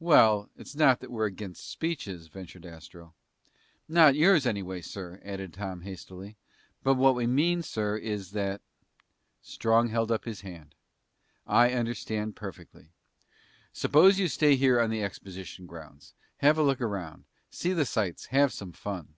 [0.00, 3.14] "Well, it's not that we're against speeches," ventured Astro.
[3.88, 6.36] "Not yours anyway, sir," added Tom hastily.
[6.82, 8.60] "But what we mean, sir, is that"
[9.56, 10.74] Strong held up his hand.
[11.46, 12.90] "I understand perfectly.
[13.72, 16.12] Suppose you stay here on the exposition grounds.
[16.40, 17.24] Have a look around.
[17.48, 19.14] See the sights, have some fun."